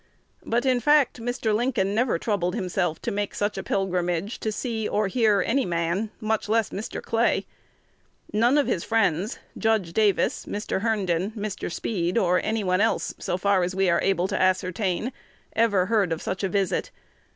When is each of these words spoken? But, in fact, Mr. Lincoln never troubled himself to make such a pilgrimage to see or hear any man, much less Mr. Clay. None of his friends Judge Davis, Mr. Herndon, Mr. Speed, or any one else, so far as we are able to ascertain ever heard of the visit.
But, 0.43 0.65
in 0.65 0.79
fact, 0.79 1.21
Mr. 1.21 1.53
Lincoln 1.53 1.93
never 1.93 2.17
troubled 2.17 2.55
himself 2.55 2.99
to 3.03 3.11
make 3.11 3.35
such 3.35 3.55
a 3.55 3.61
pilgrimage 3.61 4.39
to 4.39 4.51
see 4.51 4.87
or 4.87 5.07
hear 5.07 5.43
any 5.45 5.63
man, 5.63 6.09
much 6.19 6.49
less 6.49 6.71
Mr. 6.71 7.03
Clay. 7.03 7.45
None 8.33 8.57
of 8.57 8.65
his 8.65 8.83
friends 8.83 9.37
Judge 9.59 9.93
Davis, 9.93 10.47
Mr. 10.47 10.81
Herndon, 10.81 11.29
Mr. 11.37 11.71
Speed, 11.71 12.17
or 12.17 12.41
any 12.43 12.63
one 12.63 12.81
else, 12.81 13.13
so 13.19 13.37
far 13.37 13.61
as 13.61 13.75
we 13.75 13.91
are 13.91 14.01
able 14.01 14.27
to 14.27 14.41
ascertain 14.41 15.13
ever 15.55 15.85
heard 15.85 16.11
of 16.11 16.23
the 16.23 16.49
visit. 16.49 16.89